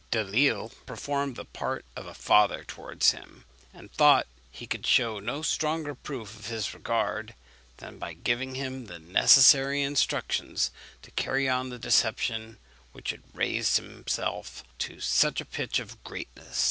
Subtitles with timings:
[0.11, 5.43] Delisle performed the part of a father towards him, and thought he could shew no
[5.43, 7.35] stronger proof of his regard,
[7.77, 10.71] than by giving him the necessary instructions
[11.03, 12.57] to carry on the deception
[12.93, 16.57] which had raised himself to such a pitch of greatness.